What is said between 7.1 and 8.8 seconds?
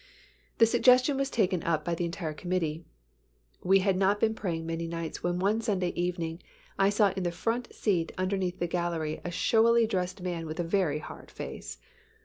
in the front seat underneath the